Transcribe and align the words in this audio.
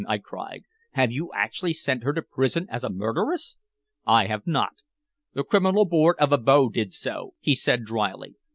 I 0.07 0.17
cried. 0.17 0.63
"Have 0.93 1.11
you 1.11 1.29
actually 1.35 1.73
sent 1.73 2.01
her 2.03 2.11
to 2.11 2.23
prison 2.23 2.65
as 2.71 2.83
a 2.83 2.89
murderess?" 2.89 3.57
"I 4.03 4.25
have 4.25 4.47
not. 4.47 4.77
The 5.35 5.43
Criminal 5.43 5.85
Court 5.87 6.17
of 6.17 6.31
Abo 6.33 6.69
did 6.73 6.91
so," 6.91 7.35
he 7.39 7.53
said 7.53 7.85
dryly. 7.85 8.33